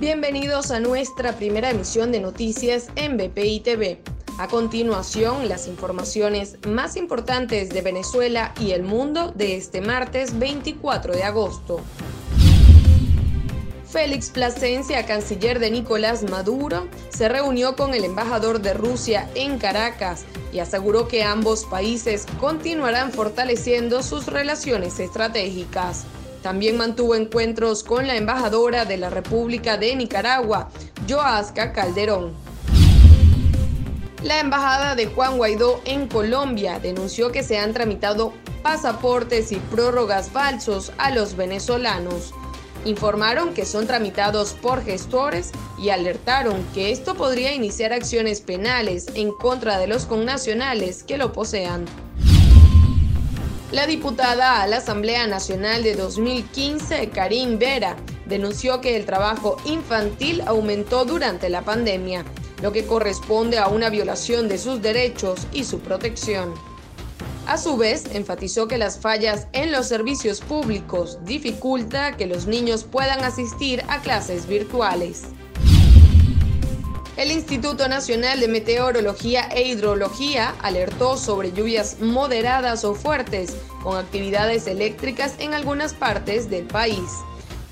Bienvenidos 0.00 0.70
a 0.70 0.78
nuestra 0.78 1.32
primera 1.32 1.70
emisión 1.70 2.12
de 2.12 2.20
noticias 2.20 2.86
en 2.94 3.16
BPI 3.16 3.58
TV. 3.58 4.00
A 4.38 4.46
continuación, 4.46 5.48
las 5.48 5.66
informaciones 5.66 6.56
más 6.68 6.94
importantes 6.94 7.70
de 7.70 7.82
Venezuela 7.82 8.54
y 8.60 8.70
el 8.70 8.84
mundo 8.84 9.32
de 9.32 9.56
este 9.56 9.80
martes 9.80 10.38
24 10.38 11.14
de 11.14 11.24
agosto. 11.24 11.80
Félix 13.88 14.30
Plasencia, 14.30 15.04
canciller 15.04 15.58
de 15.58 15.72
Nicolás 15.72 16.22
Maduro, 16.30 16.86
se 17.08 17.28
reunió 17.28 17.74
con 17.74 17.92
el 17.92 18.04
embajador 18.04 18.60
de 18.60 18.74
Rusia 18.74 19.28
en 19.34 19.58
Caracas 19.58 20.26
y 20.52 20.60
aseguró 20.60 21.08
que 21.08 21.24
ambos 21.24 21.64
países 21.64 22.24
continuarán 22.38 23.10
fortaleciendo 23.10 24.04
sus 24.04 24.26
relaciones 24.26 25.00
estratégicas. 25.00 26.06
También 26.42 26.76
mantuvo 26.76 27.14
encuentros 27.14 27.82
con 27.82 28.06
la 28.06 28.16
embajadora 28.16 28.84
de 28.84 28.96
la 28.96 29.10
República 29.10 29.76
de 29.76 29.94
Nicaragua, 29.96 30.68
Joasca 31.08 31.72
Calderón. 31.72 32.32
La 34.22 34.40
embajada 34.40 34.96
de 34.96 35.06
Juan 35.06 35.36
Guaidó 35.36 35.80
en 35.84 36.08
Colombia 36.08 36.80
denunció 36.80 37.30
que 37.30 37.42
se 37.42 37.58
han 37.58 37.72
tramitado 37.72 38.32
pasaportes 38.62 39.52
y 39.52 39.56
prórrogas 39.56 40.28
falsos 40.30 40.92
a 40.98 41.10
los 41.10 41.36
venezolanos. 41.36 42.34
Informaron 42.84 43.54
que 43.54 43.64
son 43.64 43.86
tramitados 43.86 44.54
por 44.54 44.84
gestores 44.84 45.52
y 45.78 45.90
alertaron 45.90 46.64
que 46.74 46.90
esto 46.90 47.14
podría 47.14 47.52
iniciar 47.54 47.92
acciones 47.92 48.40
penales 48.40 49.06
en 49.14 49.32
contra 49.32 49.78
de 49.78 49.86
los 49.86 50.06
connacionales 50.06 51.02
que 51.02 51.16
lo 51.16 51.32
posean. 51.32 51.84
La 53.70 53.86
diputada 53.86 54.62
a 54.62 54.66
la 54.66 54.78
Asamblea 54.78 55.26
Nacional 55.26 55.82
de 55.82 55.94
2015, 55.94 57.10
Karim 57.10 57.58
Vera, 57.58 57.96
denunció 58.24 58.80
que 58.80 58.96
el 58.96 59.04
trabajo 59.04 59.58
infantil 59.66 60.42
aumentó 60.46 61.04
durante 61.04 61.50
la 61.50 61.60
pandemia 61.60 62.24
lo 62.62 62.72
que 62.72 62.86
corresponde 62.86 63.58
a 63.58 63.68
una 63.68 63.90
violación 63.90 64.48
de 64.48 64.56
sus 64.56 64.80
derechos 64.80 65.46
y 65.52 65.64
su 65.64 65.80
protección. 65.80 66.54
A 67.46 67.58
su 67.58 67.76
vez, 67.76 68.06
enfatizó 68.14 68.68
que 68.68 68.78
las 68.78 68.98
fallas 69.00 69.48
en 69.52 69.70
los 69.70 69.86
servicios 69.86 70.40
públicos 70.40 71.18
dificulta 71.26 72.16
que 72.16 72.26
los 72.26 72.46
niños 72.46 72.84
puedan 72.84 73.22
asistir 73.22 73.84
a 73.88 74.00
clases 74.00 74.46
virtuales. 74.46 75.24
El 77.18 77.32
Instituto 77.32 77.88
Nacional 77.88 78.38
de 78.38 78.46
Meteorología 78.46 79.48
e 79.48 79.66
Hidrología 79.66 80.54
alertó 80.62 81.16
sobre 81.16 81.50
lluvias 81.50 81.98
moderadas 81.98 82.84
o 82.84 82.94
fuertes 82.94 83.56
con 83.82 83.96
actividades 83.96 84.68
eléctricas 84.68 85.34
en 85.40 85.52
algunas 85.52 85.94
partes 85.94 86.48
del 86.48 86.66
país. 86.66 87.10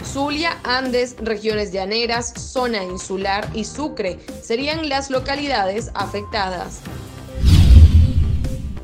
Zulia, 0.04 0.58
Andes, 0.64 1.14
regiones 1.20 1.70
llaneras, 1.70 2.34
zona 2.36 2.82
insular 2.82 3.48
y 3.54 3.62
Sucre 3.62 4.18
serían 4.42 4.88
las 4.88 5.10
localidades 5.10 5.92
afectadas. 5.94 6.80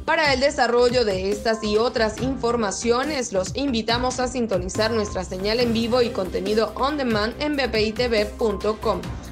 Para 0.04 0.32
el 0.32 0.38
desarrollo 0.38 1.04
de 1.04 1.32
estas 1.32 1.64
y 1.64 1.76
otras 1.76 2.22
informaciones, 2.22 3.32
los 3.32 3.56
invitamos 3.56 4.20
a 4.20 4.28
sintonizar 4.28 4.92
nuestra 4.92 5.24
señal 5.24 5.58
en 5.58 5.72
vivo 5.72 6.02
y 6.02 6.10
contenido 6.10 6.72
on 6.76 6.96
demand 6.96 7.34
en 7.42 7.56
bpitv.com 7.56 9.00